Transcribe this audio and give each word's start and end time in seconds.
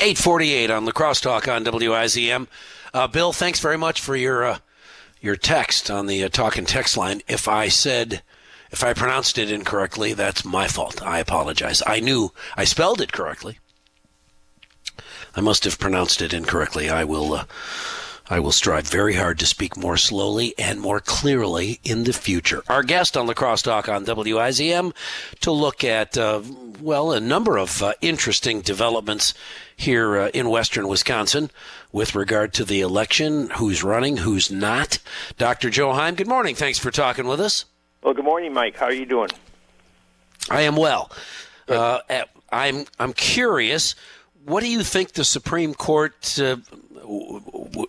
848 0.00 0.70
on 0.70 0.86
the 0.86 0.92
crosstalk 0.92 1.46
on 1.54 1.62
WIZM. 1.62 2.46
Uh, 2.94 3.06
Bill, 3.06 3.34
thanks 3.34 3.60
very 3.60 3.76
much 3.76 4.00
for 4.00 4.16
your 4.16 4.44
uh, 4.44 4.58
your 5.20 5.36
text 5.36 5.90
on 5.90 6.06
the 6.06 6.24
uh, 6.24 6.28
talk 6.30 6.56
and 6.56 6.66
text 6.66 6.96
line. 6.96 7.20
If 7.28 7.46
I 7.46 7.68
said, 7.68 8.22
if 8.70 8.82
I 8.82 8.94
pronounced 8.94 9.36
it 9.36 9.52
incorrectly, 9.52 10.14
that's 10.14 10.42
my 10.42 10.68
fault. 10.68 11.02
I 11.02 11.18
apologize. 11.18 11.82
I 11.86 12.00
knew 12.00 12.32
I 12.56 12.64
spelled 12.64 13.02
it 13.02 13.12
correctly. 13.12 13.58
I 15.36 15.42
must 15.42 15.64
have 15.64 15.78
pronounced 15.78 16.22
it 16.22 16.32
incorrectly. 16.32 16.88
I 16.88 17.04
will. 17.04 17.42
I 18.32 18.38
will 18.38 18.52
strive 18.52 18.86
very 18.86 19.14
hard 19.14 19.40
to 19.40 19.46
speak 19.46 19.76
more 19.76 19.96
slowly 19.96 20.54
and 20.56 20.80
more 20.80 21.00
clearly 21.00 21.80
in 21.82 22.04
the 22.04 22.12
future. 22.12 22.62
Our 22.68 22.84
guest 22.84 23.16
on 23.16 23.26
the 23.26 23.34
Crosstalk 23.34 23.92
on 23.92 24.04
WIZM 24.06 24.94
to 25.40 25.50
look 25.50 25.82
at, 25.82 26.16
uh, 26.16 26.40
well, 26.80 27.10
a 27.10 27.18
number 27.18 27.58
of 27.58 27.82
uh, 27.82 27.94
interesting 28.00 28.60
developments 28.60 29.34
here 29.76 30.16
uh, 30.16 30.28
in 30.28 30.48
western 30.48 30.86
Wisconsin 30.86 31.50
with 31.90 32.14
regard 32.14 32.54
to 32.54 32.64
the 32.64 32.80
election, 32.80 33.50
who's 33.56 33.82
running, 33.82 34.18
who's 34.18 34.48
not. 34.48 35.00
Dr. 35.36 35.68
Joe 35.68 35.92
Heim, 35.92 36.14
good 36.14 36.28
morning. 36.28 36.54
Thanks 36.54 36.78
for 36.78 36.92
talking 36.92 37.26
with 37.26 37.40
us. 37.40 37.64
Well, 38.00 38.14
good 38.14 38.24
morning, 38.24 38.54
Mike. 38.54 38.76
How 38.76 38.86
are 38.86 38.92
you 38.92 39.06
doing? 39.06 39.30
I 40.48 40.60
am 40.62 40.76
well. 40.76 41.10
Uh, 41.68 41.98
I'm 42.52 42.84
I'm 42.98 43.12
curious. 43.12 43.94
What 44.44 44.62
do 44.62 44.70
you 44.70 44.82
think 44.82 45.12
the 45.12 45.24
Supreme 45.24 45.74
Court 45.74 46.38
uh, 46.40 46.56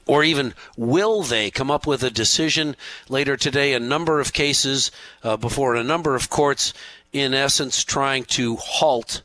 or 0.05 0.23
even 0.23 0.53
will 0.77 1.23
they 1.23 1.51
come 1.51 1.71
up 1.71 1.85
with 1.87 2.03
a 2.03 2.09
decision 2.09 2.75
later 3.09 3.37
today? 3.37 3.73
A 3.73 3.79
number 3.79 4.19
of 4.19 4.33
cases 4.33 4.91
uh, 5.23 5.37
before 5.37 5.75
a 5.75 5.83
number 5.83 6.15
of 6.15 6.29
courts, 6.29 6.73
in 7.13 7.33
essence, 7.33 7.83
trying 7.83 8.23
to 8.25 8.55
halt 8.57 9.21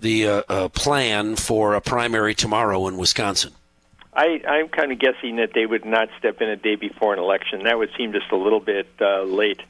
the 0.00 0.26
uh, 0.26 0.42
uh, 0.48 0.68
plan 0.68 1.36
for 1.36 1.74
a 1.74 1.80
primary 1.80 2.34
tomorrow 2.34 2.86
in 2.86 2.96
Wisconsin. 2.96 3.52
I, 4.14 4.40
I'm 4.48 4.68
kind 4.68 4.92
of 4.92 4.98
guessing 4.98 5.36
that 5.36 5.52
they 5.54 5.66
would 5.66 5.84
not 5.84 6.08
step 6.18 6.40
in 6.40 6.48
a 6.48 6.56
day 6.56 6.76
before 6.76 7.12
an 7.12 7.18
election. 7.18 7.64
That 7.64 7.78
would 7.78 7.90
seem 7.96 8.12
just 8.12 8.30
a 8.30 8.36
little 8.36 8.60
bit 8.60 8.88
uh, 9.00 9.22
late. 9.22 9.60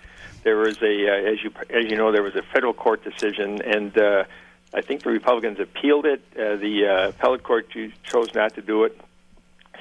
There 0.43 0.57
was 0.57 0.81
a, 0.83 1.09
uh, 1.09 1.33
as 1.33 1.43
you 1.43 1.51
as 1.71 1.91
you 1.91 1.97
know, 1.97 2.13
there 2.13 2.23
was 2.23 2.37
a 2.37 2.43
federal 2.43 2.73
court 2.73 3.03
decision, 3.05 3.61
and 3.63 3.93
I 4.75 4.83
think 4.83 5.03
the 5.03 5.11
Republicans 5.11 5.61
appealed 5.61 6.07
it. 6.07 6.23
Uh, 6.33 6.57
the 6.57 6.87
uh, 6.87 7.09
appellate 7.09 7.43
court 7.43 7.71
chose 8.03 8.35
not 8.35 8.55
to 8.55 8.63
do 8.63 8.85
it 8.85 9.01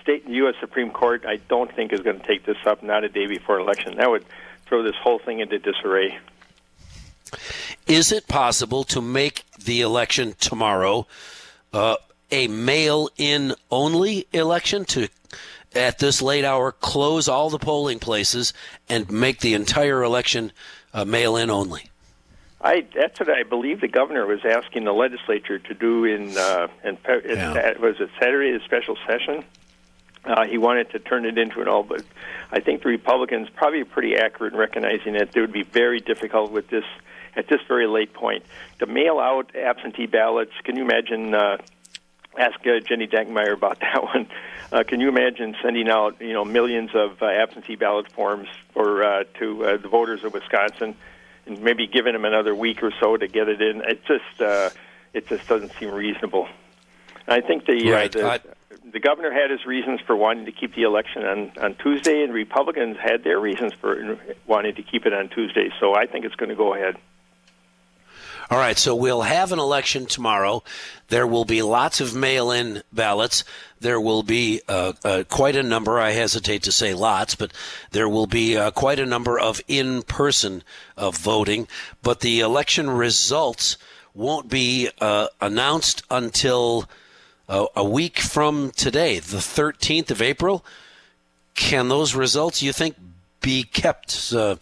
state 0.07 0.23
and 0.23 0.33
U.S. 0.35 0.55
Supreme 0.61 0.89
Court, 0.89 1.25
I 1.27 1.35
don't 1.49 1.69
think 1.75 1.91
is 1.91 1.99
going 1.99 2.17
to 2.17 2.25
take 2.25 2.45
this 2.45 2.55
up. 2.66 2.81
Not 2.81 3.03
a 3.03 3.09
day 3.09 3.27
before 3.27 3.59
election. 3.59 3.97
That 3.97 4.09
would 4.09 4.23
throw 4.66 4.81
this 4.81 4.95
whole 4.95 5.19
thing 5.19 5.41
into 5.41 5.59
disarray. 5.59 6.17
Is 7.88 8.13
it 8.13 8.25
possible 8.29 8.85
to 8.85 9.02
make 9.02 9.44
the 9.59 9.81
election 9.81 10.33
tomorrow 10.39 11.07
uh, 11.73 11.97
a 12.31 12.47
mail-in 12.47 13.53
only 13.69 14.27
election 14.31 14.85
to? 14.85 15.09
At 15.75 15.99
this 15.99 16.22
late 16.22 16.45
hour, 16.45 16.72
close 16.72 17.27
all 17.27 17.49
the 17.49 17.59
polling 17.59 17.99
places 17.99 18.53
and 18.88 19.11
make 19.11 19.41
the 19.41 19.55
entire 19.55 20.01
election 20.03 20.53
uh, 20.94 21.03
mail-in 21.03 21.49
only. 21.49 21.89
I, 22.59 22.86
that's 22.95 23.19
what 23.19 23.30
I 23.30 23.44
believe 23.44 23.81
the 23.81 23.88
governor 23.88 24.25
was 24.25 24.39
asking 24.44 24.86
the 24.86 24.94
legislature 24.94 25.59
to 25.59 25.73
do 25.73 26.05
in, 26.05 26.36
uh, 26.38 26.67
in 26.83 26.97
yeah. 27.05 27.77
was 27.77 28.00
it 28.00 28.09
Saturday, 28.19 28.58
the 28.58 28.63
special 28.66 28.97
session? 29.08 29.44
Uh, 30.25 30.45
he 30.45 30.58
wanted 30.58 30.89
to 30.91 31.00
turn 31.00 31.25
it 31.25 31.38
into 31.38 31.61
an 31.61 31.67
all, 31.67 31.83
but 31.83 32.03
I 32.52 32.59
think 32.59 32.81
the 32.81 32.89
Republicans 32.89 33.47
probably 33.55 33.83
pretty 33.83 34.17
accurate 34.17 34.53
in 34.53 34.59
recognizing 34.59 35.13
that 35.13 35.35
it 35.35 35.39
would 35.39 35.53
be 35.53 35.63
very 35.63 36.00
difficult 36.00 36.52
with 36.52 36.67
this 36.69 36.83
at 37.35 37.47
this 37.47 37.61
very 37.67 37.85
late 37.85 38.13
point 38.13 38.44
to 38.80 38.88
mail 38.88 39.19
out 39.19 39.55
absentee 39.55 40.08
ballots. 40.08 40.52
Can 40.63 40.75
you 40.75 40.83
imagine? 40.83 41.33
Uh, 41.33 41.58
ask 42.38 42.59
uh, 42.67 42.80
Jenny 42.80 43.08
Dankmeyer 43.08 43.53
about 43.53 43.80
that 43.81 44.03
one. 44.03 44.28
Uh, 44.72 44.83
can 44.83 45.00
you 45.00 45.09
imagine 45.09 45.55
sending 45.61 45.89
out 45.89 46.19
you 46.22 46.33
know 46.33 46.45
millions 46.45 46.91
of 46.94 47.22
uh, 47.22 47.25
absentee 47.25 47.75
ballot 47.75 48.12
forms 48.12 48.47
for 48.74 49.03
uh, 49.03 49.24
to 49.39 49.66
uh, 49.66 49.78
the 49.78 49.88
voters 49.88 50.24
of 50.24 50.34
Wisconsin, 50.34 50.95
and 51.47 51.62
maybe 51.62 51.88
giving 51.88 52.13
them 52.13 52.25
another 52.25 52.53
week 52.53 52.84
or 52.84 52.91
so 53.00 53.18
to 53.18 53.28
get 53.28 53.47
it 53.50 53.62
in? 53.62 53.81
It 53.81 54.06
just 54.06 54.41
uh, 54.41 54.69
it 55.13 55.28
just 55.28 55.47
doesn't 55.47 55.72
seem 55.80 55.91
reasonable. 55.91 56.47
I 57.28 57.41
think 57.41 57.66
the, 57.66 57.91
right. 57.91 58.16
uh, 58.16 58.19
the 58.19 58.31
I- 58.31 58.53
the 58.91 59.00
governor 59.00 59.31
had 59.31 59.52
his 59.52 59.66
reasons 59.66 60.00
for 60.07 60.16
wanting 60.16 60.46
to 60.46 60.52
keep 60.52 60.74
the 60.75 60.84
election 60.84 61.25
on, 61.25 61.52
on 61.62 61.75
Tuesday, 61.75 62.24
and 62.24 62.34
Republicans 62.34 62.97
had 62.97 63.24
their 63.24 63.40
reasons 63.40 63.74
for 63.74 64.18
wanting 64.46 64.75
to 64.75 64.81
keep 64.81 65.06
it 65.06 65.13
on 65.13 65.28
Tuesday. 65.30 65.69
So 65.80 65.94
I 65.94 66.06
think 66.06 66.24
it's 66.24 66.36
going 66.36 66.50
to 66.50 66.56
go 66.56 66.74
ahead. 66.74 66.96
All 68.50 68.58
right, 68.58 68.78
so 68.78 68.96
we'll 68.96 69.24
have 69.24 69.52
an 69.52 69.59
election 69.59 70.06
tomorrow. 70.06 70.63
There 71.09 71.28
will 71.28 71.44
be 71.44 71.62
lots 71.62 72.00
of 72.00 72.16
mail 72.16 72.50
in 72.50 72.81
ballots. 72.94 73.44
There 73.81 74.00
will 74.00 74.24
be 74.24 74.62
uh, 74.69 74.94
uh, 75.03 75.24
quite 75.28 75.58
a 75.58 75.63
number, 75.63 76.00
I 76.00 76.12
hesitate 76.12 76.63
to 76.63 76.72
say 76.72 76.94
lots, 76.94 77.36
but 77.36 77.52
there 77.91 78.07
will 78.07 78.25
be 78.25 78.56
uh, 78.56 78.72
quite 78.72 79.00
a 79.00 79.06
number 79.06 79.38
of 79.38 79.59
in 79.68 80.02
person 80.03 80.63
of 80.96 81.18
voting. 81.18 81.68
But 82.02 82.22
the 82.22 82.40
election 82.40 82.90
results 82.90 83.75
won't 84.13 84.47
be 84.47 84.91
uh, 85.02 85.28
announced 85.41 86.03
until 86.09 86.88
a 87.50 87.84
week 87.84 88.19
from 88.19 88.72
today, 88.72 89.19
the 89.19 89.38
13th 89.38 90.12
of 90.12 90.22
April. 90.22 90.66
Can 91.56 91.88
those 91.88 92.13
results, 92.13 92.62
you 92.62 92.74
think, 92.74 92.96
be 93.42 93.64
kept, 93.64 94.34
uh, 94.34 94.56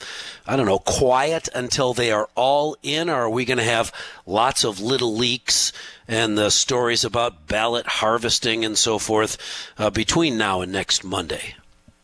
I 0.48 0.56
don't 0.56 0.66
know, 0.66 0.80
quiet 0.80 1.50
until 1.54 1.94
they 1.94 2.12
are 2.12 2.30
all 2.36 2.78
in? 2.84 3.10
Or 3.10 3.24
are 3.24 3.30
we 3.30 3.46
going 3.46 3.58
to 3.58 3.64
have 3.64 3.94
lots 4.26 4.64
of 4.64 4.80
little 4.80 5.16
leaks 5.16 5.72
and 6.08 6.38
the 6.38 6.50
stories 6.50 7.04
about 7.04 7.48
ballot 7.48 7.88
harvesting 7.88 8.66
and 8.66 8.78
so 8.78 9.00
forth 9.00 9.38
uh, 9.78 9.90
between 9.90 10.38
now 10.38 10.62
and 10.62 10.72
next 10.72 11.04
Monday? 11.04 11.56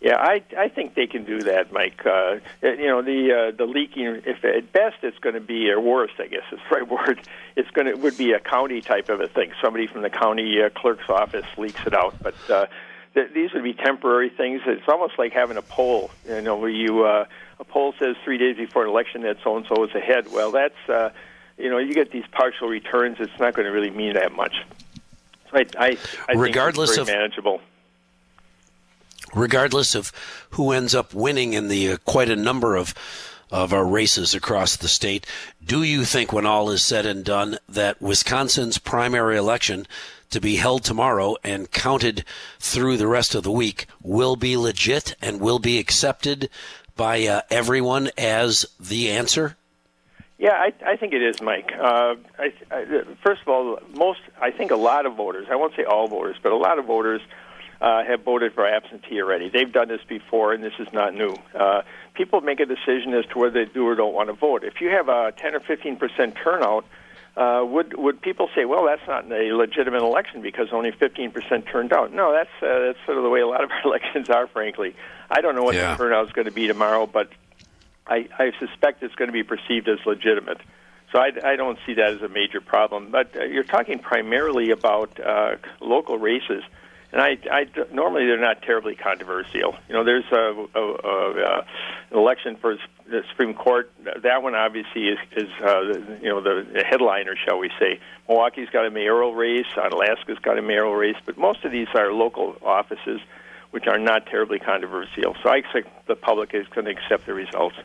Yeah, 0.01 0.15
I 0.15 0.41
I 0.57 0.67
think 0.67 0.95
they 0.95 1.05
can 1.05 1.25
do 1.25 1.41
that, 1.41 1.71
Mike. 1.71 2.03
Uh, 2.03 2.37
you 2.63 2.87
know, 2.87 3.03
the 3.03 3.51
uh, 3.51 3.55
the 3.55 3.65
leaking. 3.65 4.23
If 4.25 4.43
at 4.43 4.73
best 4.73 4.95
it's 5.03 5.19
going 5.19 5.35
to 5.35 5.41
be, 5.41 5.69
or 5.69 5.79
worst, 5.79 6.15
I 6.17 6.25
guess 6.25 6.41
is 6.51 6.57
the 6.57 6.75
right 6.75 6.89
word. 7.07 7.21
It's 7.55 7.69
going 7.69 7.85
to 7.85 7.93
would 7.93 8.17
be 8.17 8.31
a 8.31 8.39
county 8.39 8.81
type 8.81 9.09
of 9.09 9.21
a 9.21 9.27
thing. 9.27 9.51
Somebody 9.61 9.85
from 9.85 10.01
the 10.01 10.09
county 10.09 10.59
uh, 10.59 10.69
clerk's 10.69 11.07
office 11.07 11.45
leaks 11.55 11.85
it 11.85 11.93
out, 11.93 12.15
but 12.19 12.33
uh, 12.49 12.65
th- 13.13 13.33
these 13.33 13.53
would 13.53 13.63
be 13.63 13.73
temporary 13.73 14.29
things. 14.29 14.61
It's 14.65 14.87
almost 14.87 15.17
like 15.17 15.33
having 15.33 15.57
a 15.57 15.61
poll. 15.61 16.11
You 16.27 16.41
know, 16.41 16.57
where 16.57 16.69
you 16.69 17.03
uh, 17.03 17.25
a 17.59 17.63
poll 17.63 17.93
says 17.99 18.15
three 18.23 18.37
days 18.37 18.57
before 18.57 18.83
an 18.83 18.89
election 18.89 19.21
that 19.21 19.37
so 19.43 19.57
and 19.57 19.65
so 19.67 19.83
is 19.83 19.95
ahead. 19.95 20.31
Well, 20.31 20.51
that's 20.51 20.89
uh, 20.89 21.11
you 21.57 21.69
know, 21.69 21.77
you 21.77 21.93
get 21.93 22.11
these 22.11 22.25
partial 22.31 22.67
returns. 22.67 23.17
It's 23.19 23.39
not 23.39 23.53
going 23.53 23.65
to 23.65 23.71
really 23.71 23.91
mean 23.91 24.13
that 24.13 24.33
much. 24.33 24.55
So 25.51 25.57
I, 25.57 25.65
I, 25.77 25.97
I 26.29 26.33
regardless 26.33 26.95
think 26.95 27.01
it's 27.01 27.09
very 27.09 27.17
of 27.17 27.21
manageable 27.21 27.61
regardless 29.33 29.95
of 29.95 30.11
who 30.51 30.71
ends 30.71 30.93
up 30.95 31.13
winning 31.13 31.53
in 31.53 31.67
the 31.67 31.93
uh, 31.93 31.97
quite 32.05 32.29
a 32.29 32.35
number 32.35 32.75
of 32.75 32.93
of 33.51 33.73
our 33.73 33.85
races 33.85 34.33
across 34.33 34.77
the 34.77 34.87
state. 34.87 35.27
Do 35.63 35.83
you 35.83 36.05
think, 36.05 36.31
when 36.31 36.45
all 36.45 36.71
is 36.71 36.83
said 36.85 37.05
and 37.05 37.21
done, 37.23 37.57
that 37.67 38.01
Wisconsin's 38.01 38.77
primary 38.77 39.35
election 39.37 39.85
to 40.31 40.41
be 40.41 40.55
held 40.55 40.83
tomorrow 40.83 41.35
and 41.43 41.71
counted 41.71 42.25
through 42.59 42.97
the 42.97 43.07
rest 43.07 43.35
of 43.35 43.43
the 43.43 43.51
week 43.51 43.85
will 44.01 44.35
be 44.35 44.57
legit 44.57 45.15
and 45.21 45.39
will 45.39 45.59
be 45.59 45.79
accepted 45.79 46.49
by 46.95 47.25
uh, 47.25 47.41
everyone 47.49 48.09
as 48.17 48.65
the 48.79 49.11
answer? 49.11 49.55
Yeah, 50.37 50.53
I, 50.53 50.73
I 50.85 50.95
think 50.95 51.13
it 51.13 51.21
is, 51.21 51.39
Mike. 51.41 51.71
Uh, 51.71 52.15
I, 52.39 52.53
I, 52.71 53.03
first 53.23 53.43
of 53.43 53.47
all, 53.47 53.79
most 53.93 54.21
I 54.41 54.49
think 54.49 54.71
a 54.71 54.75
lot 54.75 55.05
of 55.05 55.15
voters. 55.15 55.45
I 55.51 55.55
won't 55.55 55.75
say 55.75 55.83
all 55.83 56.07
voters, 56.07 56.35
but 56.41 56.51
a 56.51 56.57
lot 56.57 56.79
of 56.79 56.85
voters 56.85 57.21
uh, 57.79 58.03
have 58.03 58.23
voted 58.23 58.53
for 58.53 58.67
absentee 58.67 59.21
already. 59.21 59.49
They've 59.49 59.71
done 59.71 59.87
this 59.87 60.01
before, 60.07 60.53
and 60.53 60.63
this 60.63 60.73
is 60.79 60.91
not 60.93 61.13
new. 61.13 61.35
Uh, 61.53 61.83
people 62.15 62.41
make 62.41 62.59
a 62.59 62.65
decision 62.65 63.13
as 63.13 63.25
to 63.27 63.39
whether 63.39 63.65
they 63.65 63.71
do 63.71 63.85
or 63.85 63.93
don't 63.93 64.13
want 64.13 64.29
to 64.29 64.33
vote. 64.33 64.63
If 64.63 64.81
you 64.81 64.89
have 64.89 65.09
a 65.09 65.31
10 65.37 65.55
or 65.55 65.59
15 65.59 65.97
percent 65.97 66.35
turnout, 66.35 66.85
uh, 67.37 67.63
would 67.65 67.97
would 67.97 68.21
people 68.21 68.49
say, 68.53 68.65
well, 68.65 68.85
that's 68.85 69.07
not 69.07 69.31
a 69.31 69.53
legitimate 69.53 70.01
election 70.01 70.41
because 70.41 70.67
only 70.71 70.91
15 70.91 71.31
percent 71.31 71.65
turned 71.65 71.93
out? 71.93 72.13
No, 72.13 72.33
that's 72.33 72.49
uh, 72.61 72.87
that's 72.87 72.99
sort 73.05 73.17
of 73.17 73.23
the 73.23 73.29
way 73.29 73.39
a 73.39 73.47
lot 73.47 73.63
of 73.63 73.71
our 73.71 73.81
elections 73.85 74.29
are. 74.29 74.47
Frankly, 74.47 74.95
I 75.29 75.41
don't 75.41 75.55
know 75.55 75.63
what 75.63 75.75
yeah. 75.75 75.91
the 75.91 75.97
turnout 75.97 76.27
is 76.27 76.33
going 76.33 76.45
to 76.45 76.51
be 76.51 76.67
tomorrow, 76.67 77.07
but 77.07 77.29
I, 78.05 78.27
I 78.37 78.51
suspect 78.59 79.03
it's 79.03 79.15
going 79.15 79.29
to 79.29 79.33
be 79.33 79.43
perceived 79.43 79.87
as 79.87 79.99
legitimate. 80.05 80.59
So 81.11 81.19
I, 81.19 81.31
I 81.43 81.55
don't 81.55 81.77
see 81.85 81.93
that 81.95 82.13
as 82.13 82.21
a 82.21 82.29
major 82.29 82.61
problem. 82.61 83.09
But 83.11 83.35
uh, 83.35 83.43
you're 83.43 83.63
talking 83.63 83.99
primarily 83.99 84.71
about 84.71 85.19
uh, 85.19 85.55
local 85.79 86.17
races 86.17 86.63
and 87.11 87.21
I, 87.21 87.37
I 87.51 87.65
normally 87.93 88.25
they're 88.25 88.39
not 88.39 88.61
terribly 88.61 88.95
controversial. 88.95 89.75
You 89.87 89.95
know, 89.95 90.03
there's 90.03 90.25
a, 90.31 90.65
a, 90.75 90.79
a, 90.79 91.41
a 91.41 91.65
an 92.11 92.17
election 92.17 92.55
for 92.55 92.77
the 93.09 93.23
Supreme 93.29 93.53
Court. 93.53 93.91
That 94.23 94.43
one 94.43 94.55
obviously 94.55 95.09
is, 95.09 95.19
is 95.35 95.49
uh, 95.61 95.81
you 96.21 96.29
know 96.29 96.41
the 96.41 96.83
headliner, 96.83 97.35
shall 97.35 97.59
we 97.59 97.69
say? 97.79 97.99
Milwaukee's 98.27 98.69
got 98.69 98.85
a 98.85 98.91
mayoral 98.91 99.33
race. 99.35 99.65
Alaska's 99.75 100.39
got 100.39 100.57
a 100.57 100.61
mayoral 100.61 100.95
race, 100.95 101.17
but 101.25 101.37
most 101.37 101.65
of 101.65 101.71
these 101.71 101.87
are 101.95 102.13
local 102.13 102.55
offices, 102.63 103.19
which 103.71 103.87
are 103.87 103.99
not 103.99 104.27
terribly 104.27 104.59
controversial. 104.59 105.35
So 105.43 105.49
I 105.49 105.57
expect 105.57 106.07
the 106.07 106.15
public 106.15 106.53
is 106.53 106.67
going 106.67 106.85
to 106.85 106.91
accept 106.91 107.25
the 107.25 107.33
results. 107.33 107.75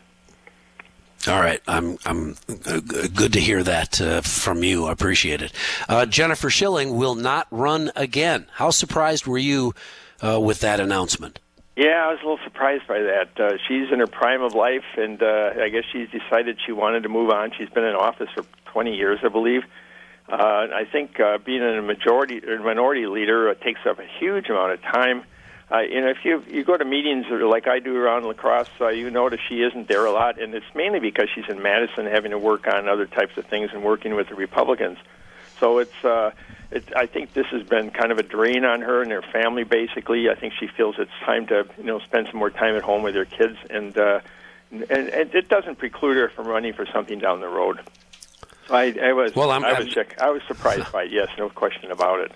All 1.28 1.40
right, 1.40 1.60
I'm 1.66 1.98
I'm 2.06 2.36
uh, 2.48 2.80
good 3.12 3.32
to 3.32 3.40
hear 3.40 3.62
that 3.64 4.00
uh, 4.00 4.20
from 4.20 4.62
you. 4.62 4.86
I 4.86 4.92
appreciate 4.92 5.42
it. 5.42 5.52
Uh, 5.88 6.06
Jennifer 6.06 6.50
Shilling 6.50 6.96
will 6.96 7.16
not 7.16 7.48
run 7.50 7.90
again. 7.96 8.46
How 8.52 8.70
surprised 8.70 9.26
were 9.26 9.38
you 9.38 9.74
uh, 10.24 10.38
with 10.40 10.60
that 10.60 10.78
announcement? 10.78 11.40
Yeah, 11.74 12.06
I 12.06 12.12
was 12.12 12.20
a 12.22 12.28
little 12.28 12.44
surprised 12.44 12.86
by 12.86 13.00
that. 13.00 13.40
Uh, 13.40 13.56
she's 13.66 13.92
in 13.92 13.98
her 13.98 14.06
prime 14.06 14.40
of 14.40 14.54
life, 14.54 14.84
and 14.96 15.20
uh, 15.20 15.50
I 15.60 15.68
guess 15.68 15.82
she's 15.92 16.08
decided 16.10 16.58
she 16.64 16.70
wanted 16.72 17.02
to 17.02 17.08
move 17.08 17.30
on. 17.30 17.50
She's 17.58 17.68
been 17.70 17.84
in 17.84 17.96
office 17.96 18.30
for 18.34 18.44
20 18.66 18.94
years, 18.94 19.18
I 19.24 19.28
believe. 19.28 19.62
I 20.28 20.86
think 20.90 21.18
being 21.44 21.62
a 21.62 21.82
majority 21.82 22.40
or 22.44 22.60
minority 22.60 23.06
leader 23.06 23.52
takes 23.54 23.80
up 23.84 23.98
a 23.98 24.06
huge 24.18 24.48
amount 24.48 24.72
of 24.72 24.82
time. 24.82 25.24
Uh, 25.70 25.80
you 25.80 26.00
know, 26.00 26.08
if 26.08 26.18
you 26.24 26.44
you 26.48 26.62
go 26.62 26.76
to 26.76 26.84
meetings 26.84 27.26
like 27.28 27.66
I 27.66 27.80
do 27.80 27.96
around 27.96 28.24
La 28.24 28.34
Crosse, 28.34 28.68
uh, 28.80 28.88
you 28.88 29.10
notice 29.10 29.40
she 29.48 29.62
isn't 29.62 29.88
there 29.88 30.06
a 30.06 30.12
lot, 30.12 30.40
and 30.40 30.54
it's 30.54 30.66
mainly 30.74 31.00
because 31.00 31.28
she's 31.34 31.48
in 31.48 31.60
Madison, 31.60 32.06
having 32.06 32.30
to 32.30 32.38
work 32.38 32.68
on 32.68 32.88
other 32.88 33.06
types 33.06 33.36
of 33.36 33.46
things 33.46 33.70
and 33.72 33.82
working 33.82 34.14
with 34.14 34.28
the 34.28 34.36
Republicans. 34.36 34.98
So 35.58 35.78
it's 35.78 36.04
uh, 36.04 36.30
it's 36.70 36.86
I 36.94 37.06
think 37.06 37.32
this 37.32 37.46
has 37.46 37.64
been 37.64 37.90
kind 37.90 38.12
of 38.12 38.18
a 38.18 38.22
drain 38.22 38.64
on 38.64 38.80
her 38.82 39.02
and 39.02 39.10
her 39.10 39.22
family. 39.22 39.64
Basically, 39.64 40.28
I 40.30 40.36
think 40.36 40.54
she 40.58 40.68
feels 40.68 40.96
it's 40.98 41.10
time 41.24 41.48
to 41.48 41.66
you 41.78 41.84
know 41.84 41.98
spend 41.98 42.28
some 42.30 42.38
more 42.38 42.50
time 42.50 42.76
at 42.76 42.82
home 42.82 43.02
with 43.02 43.16
her 43.16 43.24
kids, 43.24 43.58
and 43.68 43.96
uh, 43.98 44.20
and, 44.70 44.84
and 44.90 45.34
it 45.34 45.48
doesn't 45.48 45.78
preclude 45.78 46.16
her 46.16 46.28
from 46.28 46.46
running 46.46 46.74
for 46.74 46.86
something 46.86 47.18
down 47.18 47.40
the 47.40 47.48
road. 47.48 47.80
I, 48.70 48.94
I 49.02 49.12
was 49.12 49.34
well, 49.34 49.50
I'm, 49.50 49.64
I 49.64 49.78
was 49.80 49.96
I'm, 49.96 50.06
I 50.20 50.30
was 50.30 50.42
surprised 50.46 50.92
by 50.92 51.04
it. 51.04 51.12
Yes, 51.12 51.28
no 51.38 51.48
question 51.48 51.90
about 51.90 52.20
it. 52.20 52.32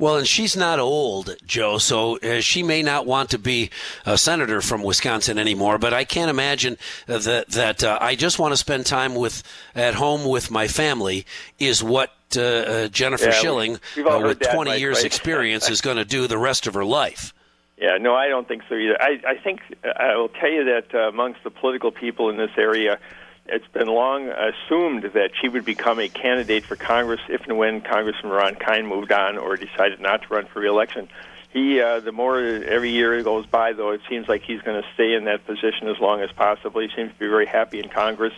Well, 0.00 0.16
and 0.16 0.26
she's 0.26 0.56
not 0.56 0.78
old, 0.78 1.36
Joe, 1.44 1.76
so 1.76 2.18
uh, 2.20 2.40
she 2.40 2.62
may 2.62 2.82
not 2.82 3.04
want 3.04 3.28
to 3.30 3.38
be 3.38 3.68
a 4.06 4.16
senator 4.16 4.62
from 4.62 4.82
Wisconsin 4.82 5.38
anymore. 5.38 5.76
But 5.76 5.92
I 5.92 6.04
can't 6.04 6.30
imagine 6.30 6.78
that 7.06 7.48
that 7.48 7.84
uh, 7.84 7.98
I 8.00 8.14
just 8.14 8.38
want 8.38 8.52
to 8.52 8.56
spend 8.56 8.86
time 8.86 9.14
with 9.14 9.42
at 9.74 9.92
home 9.92 10.24
with 10.24 10.50
my 10.50 10.68
family 10.68 11.26
is 11.58 11.84
what 11.84 12.14
uh, 12.34 12.40
uh 12.40 12.88
Jennifer 12.88 13.26
yeah, 13.26 13.30
Shilling, 13.32 13.74
uh, 13.98 14.20
with 14.24 14.40
20 14.40 14.78
years' 14.78 14.96
right? 14.96 15.04
experience, 15.04 15.68
is 15.68 15.82
going 15.82 15.98
to 15.98 16.06
do 16.06 16.26
the 16.26 16.38
rest 16.38 16.66
of 16.66 16.72
her 16.72 16.84
life. 16.84 17.34
Yeah, 17.76 17.98
no, 18.00 18.14
I 18.14 18.28
don't 18.28 18.48
think 18.48 18.62
so 18.70 18.76
either. 18.76 18.96
I, 19.02 19.20
I 19.26 19.34
think 19.36 19.60
I 19.84 20.16
will 20.16 20.30
tell 20.30 20.50
you 20.50 20.64
that 20.64 20.94
uh, 20.94 21.08
amongst 21.08 21.44
the 21.44 21.50
political 21.50 21.90
people 21.92 22.30
in 22.30 22.38
this 22.38 22.52
area, 22.56 22.98
it's 23.46 23.66
been 23.68 23.88
long 23.88 24.28
assumed 24.28 25.04
that 25.14 25.30
she 25.40 25.48
would 25.48 25.64
become 25.64 25.98
a 25.98 26.08
candidate 26.08 26.64
for 26.64 26.76
Congress 26.76 27.20
if 27.28 27.42
and 27.46 27.58
when 27.58 27.80
Congressman 27.80 28.32
Ron 28.32 28.54
Kind 28.54 28.86
moved 28.86 29.12
on 29.12 29.38
or 29.38 29.56
decided 29.56 30.00
not 30.00 30.22
to 30.22 30.28
run 30.28 30.46
for 30.46 30.60
reelection. 30.60 31.08
He, 31.52 31.80
uh, 31.80 32.00
the 32.00 32.12
more 32.12 32.38
every 32.38 32.90
year 32.90 33.20
goes 33.22 33.44
by, 33.46 33.72
though, 33.72 33.90
it 33.90 34.02
seems 34.08 34.28
like 34.28 34.42
he's 34.42 34.60
going 34.62 34.80
to 34.80 34.88
stay 34.94 35.14
in 35.14 35.24
that 35.24 35.44
position 35.46 35.88
as 35.88 35.98
long 35.98 36.20
as 36.20 36.30
possible. 36.30 36.80
He 36.80 36.88
seems 36.94 37.12
to 37.12 37.18
be 37.18 37.26
very 37.26 37.46
happy 37.46 37.80
in 37.80 37.88
Congress. 37.88 38.34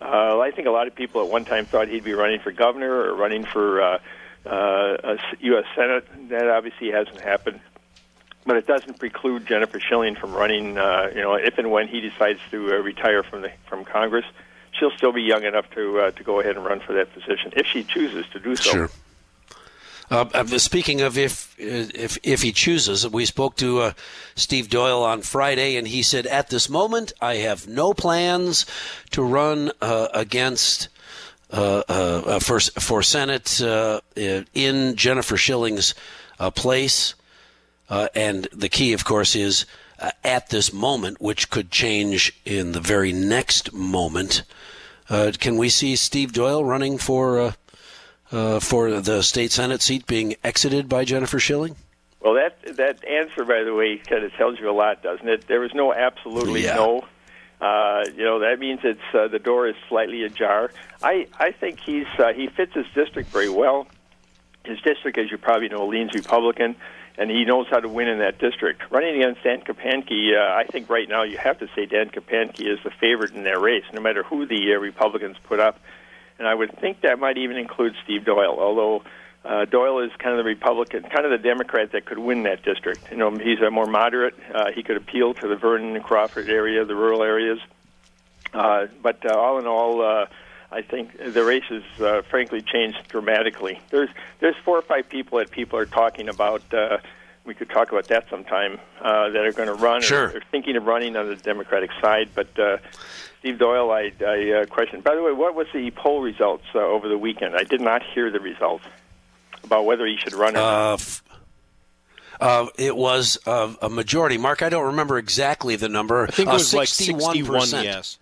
Uh, 0.00 0.38
I 0.38 0.52
think 0.52 0.68
a 0.68 0.70
lot 0.70 0.86
of 0.86 0.94
people 0.94 1.24
at 1.24 1.30
one 1.30 1.44
time 1.44 1.66
thought 1.66 1.88
he'd 1.88 2.04
be 2.04 2.12
running 2.12 2.38
for 2.40 2.52
governor 2.52 2.92
or 2.92 3.14
running 3.16 3.44
for 3.44 3.82
uh, 3.82 3.98
uh, 4.46 4.96
a 5.02 5.18
U.S. 5.40 5.64
Senate. 5.74 6.06
That 6.28 6.48
obviously 6.48 6.90
hasn't 6.92 7.20
happened 7.20 7.60
but 8.46 8.56
it 8.56 8.66
doesn't 8.66 8.98
preclude 8.98 9.46
Jennifer 9.46 9.80
Shilling 9.80 10.16
from 10.16 10.32
running. 10.32 10.78
Uh, 10.78 11.10
you 11.14 11.22
know, 11.22 11.34
if 11.34 11.58
and 11.58 11.70
when 11.70 11.88
he 11.88 12.00
decides 12.00 12.40
to 12.50 12.72
uh, 12.72 12.76
retire 12.78 13.22
from 13.22 13.42
the 13.42 13.52
from 13.68 13.84
Congress, 13.84 14.26
she'll 14.72 14.90
still 14.96 15.12
be 15.12 15.22
young 15.22 15.44
enough 15.44 15.70
to 15.70 16.00
uh, 16.00 16.10
to 16.12 16.22
go 16.22 16.40
ahead 16.40 16.56
and 16.56 16.64
run 16.64 16.80
for 16.80 16.92
that 16.94 17.12
position 17.12 17.52
if 17.56 17.66
she 17.66 17.84
chooses 17.84 18.26
to 18.32 18.38
do 18.38 18.56
so. 18.56 18.70
Sure. 18.70 18.90
Uh, 20.10 20.26
uh 20.34 20.44
speaking 20.58 21.00
of 21.00 21.16
if 21.16 21.54
if 21.58 22.18
if 22.22 22.42
he 22.42 22.52
chooses, 22.52 23.08
we 23.08 23.24
spoke 23.24 23.56
to 23.56 23.80
uh, 23.80 23.92
Steve 24.34 24.68
Doyle 24.68 25.02
on 25.02 25.22
Friday, 25.22 25.76
and 25.76 25.88
he 25.88 26.02
said, 26.02 26.26
"At 26.26 26.50
this 26.50 26.68
moment, 26.68 27.12
I 27.22 27.36
have 27.36 27.66
no 27.66 27.94
plans 27.94 28.66
to 29.12 29.22
run 29.22 29.72
uh, 29.80 30.08
against 30.12 30.88
uh, 31.50 32.38
for 32.40 32.60
for 32.60 33.02
Senate 33.02 33.60
in 34.14 34.96
Jennifer 34.96 35.38
Shilling's 35.38 35.94
place." 36.54 37.14
Uh, 37.94 38.08
and 38.16 38.48
the 38.52 38.68
key, 38.68 38.92
of 38.92 39.04
course, 39.04 39.36
is 39.36 39.66
uh, 40.00 40.10
at 40.24 40.50
this 40.50 40.72
moment, 40.72 41.20
which 41.20 41.48
could 41.48 41.70
change 41.70 42.32
in 42.44 42.72
the 42.72 42.80
very 42.80 43.12
next 43.12 43.72
moment. 43.72 44.42
Uh, 45.08 45.30
can 45.38 45.56
we 45.56 45.68
see 45.68 45.94
Steve 45.94 46.32
Doyle 46.32 46.64
running 46.64 46.98
for 46.98 47.38
uh, 47.38 47.52
uh, 48.32 48.58
for 48.58 49.00
the 49.00 49.22
state 49.22 49.52
senate 49.52 49.80
seat 49.80 50.08
being 50.08 50.34
exited 50.42 50.88
by 50.88 51.04
Jennifer 51.04 51.38
Shilling? 51.38 51.76
Well, 52.18 52.34
that 52.34 52.58
that 52.78 53.04
answer, 53.04 53.44
by 53.44 53.62
the 53.62 53.72
way, 53.72 53.98
kind 53.98 54.24
of 54.24 54.32
tells 54.32 54.58
you 54.58 54.68
a 54.68 54.72
lot, 54.72 55.04
doesn't 55.04 55.28
it? 55.28 55.46
There 55.46 55.60
was 55.60 55.72
no 55.72 55.94
absolutely 55.94 56.64
yeah. 56.64 56.74
no. 56.74 57.06
Uh, 57.60 58.06
you 58.16 58.24
know 58.24 58.40
that 58.40 58.58
means 58.58 58.80
it's 58.82 59.00
the 59.12 59.38
door 59.38 59.68
is 59.68 59.76
slightly 59.88 60.24
ajar. 60.24 60.72
I 61.00 61.28
I 61.38 61.52
think 61.52 61.78
he's 61.78 62.08
he 62.34 62.48
fits 62.48 62.74
his 62.74 62.86
district 62.92 63.28
very 63.28 63.50
well. 63.50 63.86
His 64.64 64.80
district, 64.80 65.16
as 65.16 65.30
you 65.30 65.38
probably 65.38 65.68
know, 65.68 65.86
leans 65.86 66.12
Republican 66.12 66.74
and 67.16 67.30
he 67.30 67.44
knows 67.44 67.66
how 67.70 67.78
to 67.78 67.88
win 67.88 68.08
in 68.08 68.18
that 68.18 68.38
district. 68.38 68.82
Running 68.90 69.16
against 69.16 69.42
Dan 69.42 69.60
Kapanke, 69.60 70.36
uh, 70.36 70.54
I 70.54 70.64
think 70.64 70.90
right 70.90 71.08
now 71.08 71.22
you 71.22 71.38
have 71.38 71.58
to 71.60 71.68
say 71.74 71.86
Dan 71.86 72.10
Kapanke 72.10 72.60
is 72.60 72.78
the 72.82 72.90
favorite 72.90 73.32
in 73.32 73.44
their 73.44 73.60
race, 73.60 73.84
no 73.92 74.00
matter 74.00 74.22
who 74.22 74.46
the 74.46 74.74
uh, 74.74 74.78
Republicans 74.78 75.36
put 75.44 75.60
up. 75.60 75.78
And 76.38 76.48
I 76.48 76.54
would 76.54 76.76
think 76.80 77.02
that 77.02 77.18
might 77.20 77.38
even 77.38 77.56
include 77.56 77.94
Steve 78.02 78.24
Doyle, 78.24 78.58
although 78.58 79.04
uh, 79.44 79.66
Doyle 79.66 80.00
is 80.00 80.10
kind 80.18 80.36
of 80.36 80.38
the 80.38 80.48
Republican, 80.48 81.02
kind 81.02 81.24
of 81.24 81.30
the 81.30 81.38
Democrat 81.38 81.92
that 81.92 82.06
could 82.06 82.18
win 82.18 82.44
that 82.44 82.64
district. 82.64 83.10
You 83.10 83.18
know, 83.18 83.30
he's 83.30 83.60
a 83.60 83.70
more 83.70 83.86
moderate. 83.86 84.34
Uh, 84.52 84.72
he 84.74 84.82
could 84.82 84.96
appeal 84.96 85.34
to 85.34 85.48
the 85.48 85.56
Vernon 85.56 85.94
and 85.94 86.04
Crawford 86.04 86.48
area, 86.48 86.84
the 86.84 86.96
rural 86.96 87.22
areas. 87.22 87.60
Uh, 88.52 88.86
but 89.02 89.24
uh, 89.24 89.38
all 89.38 89.58
in 89.58 89.66
all, 89.66 90.02
uh, 90.02 90.26
I 90.74 90.82
think 90.82 91.16
the 91.16 91.44
race 91.44 91.64
has 91.68 91.84
uh, 92.00 92.22
frankly 92.22 92.60
changed 92.60 92.98
dramatically. 93.08 93.80
There's 93.90 94.08
there's 94.40 94.56
four 94.64 94.76
or 94.76 94.82
five 94.82 95.08
people 95.08 95.38
that 95.38 95.50
people 95.52 95.78
are 95.78 95.86
talking 95.86 96.28
about. 96.28 96.62
Uh, 96.74 96.98
we 97.44 97.54
could 97.54 97.70
talk 97.70 97.92
about 97.92 98.08
that 98.08 98.28
sometime 98.28 98.80
uh, 99.00 99.30
that 99.30 99.44
are 99.44 99.52
going 99.52 99.68
to 99.68 99.74
run 99.74 100.02
sure. 100.02 100.30
or, 100.30 100.36
are 100.38 100.42
thinking 100.50 100.76
of 100.76 100.86
running 100.86 101.14
on 101.14 101.28
the 101.28 101.36
Democratic 101.36 101.90
side. 102.00 102.30
But 102.34 102.58
uh, 102.58 102.78
Steve 103.38 103.58
Doyle, 103.58 103.92
I, 103.92 104.12
I 104.26 104.50
uh, 104.50 104.66
question. 104.66 105.00
By 105.00 105.14
the 105.14 105.22
way, 105.22 105.32
what 105.32 105.54
was 105.54 105.66
the 105.72 105.90
poll 105.92 106.22
results 106.22 106.64
uh, 106.74 106.78
over 106.78 107.08
the 107.08 107.18
weekend? 107.18 107.54
I 107.54 107.62
did 107.62 107.80
not 107.80 108.02
hear 108.02 108.30
the 108.30 108.40
results 108.40 108.84
about 109.62 109.84
whether 109.84 110.06
he 110.06 110.16
should 110.16 110.34
run 110.34 110.56
or 110.56 110.60
uh, 110.60 110.62
not. 110.62 111.20
Uh, 112.40 112.66
it 112.76 112.96
was 112.96 113.38
uh, 113.46 113.74
a 113.80 113.88
majority. 113.88 114.38
Mark, 114.38 114.62
I 114.62 114.68
don't 114.68 114.86
remember 114.86 115.18
exactly 115.18 115.76
the 115.76 115.88
number. 115.88 116.24
I 116.24 116.30
think 116.30 116.48
it 116.48 116.50
uh, 116.50 116.54
was 116.54 116.74
uh, 116.74 116.78
like 116.78 116.88
61 116.88 117.68
yes. 117.84 118.18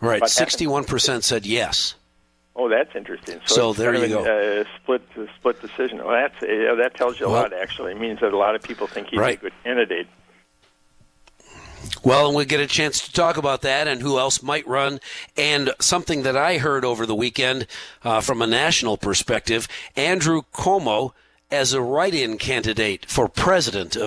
Right, 0.00 0.26
sixty-one 0.28 0.84
percent 0.84 1.24
said 1.24 1.44
yes. 1.46 1.94
Oh, 2.54 2.68
that's 2.68 2.94
interesting. 2.96 3.40
So, 3.46 3.72
so 3.72 3.72
there 3.72 3.94
you 3.94 4.08
go. 4.08 4.24
A, 4.24 4.60
uh, 4.60 4.64
split 4.82 5.02
split 5.36 5.60
decision. 5.60 5.98
Well, 5.98 6.10
that's 6.10 6.42
uh, 6.42 6.74
that 6.76 6.94
tells 6.94 7.20
you 7.20 7.26
a 7.26 7.30
well, 7.30 7.42
lot. 7.42 7.52
Actually, 7.52 7.92
it 7.92 8.00
means 8.00 8.20
that 8.20 8.32
a 8.32 8.36
lot 8.36 8.54
of 8.54 8.62
people 8.62 8.86
think 8.86 9.08
he's 9.08 9.18
right. 9.18 9.38
a 9.38 9.40
good 9.40 9.52
candidate. 9.64 10.06
Well, 12.04 12.26
and 12.26 12.36
we'll 12.36 12.46
get 12.46 12.60
a 12.60 12.66
chance 12.66 13.06
to 13.06 13.12
talk 13.12 13.36
about 13.36 13.62
that 13.62 13.88
and 13.88 14.02
who 14.02 14.18
else 14.18 14.42
might 14.42 14.66
run. 14.66 15.00
And 15.36 15.72
something 15.80 16.22
that 16.22 16.36
I 16.36 16.58
heard 16.58 16.84
over 16.84 17.06
the 17.06 17.14
weekend 17.14 17.66
uh, 18.04 18.20
from 18.20 18.42
a 18.42 18.46
national 18.46 18.96
perspective 18.96 19.68
Andrew 19.96 20.42
Cuomo 20.52 21.12
as 21.50 21.72
a 21.72 21.80
write 21.80 22.14
in 22.14 22.38
candidate 22.38 23.06
for 23.08 23.28
president 23.28 23.96
of 23.96 24.06